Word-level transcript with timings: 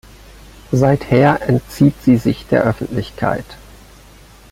Seither 0.71 1.43
entzieht 1.47 1.93
sie 2.01 2.17
sich 2.17 2.47
der 2.47 2.63
Öffentlichkeit. 2.63 3.45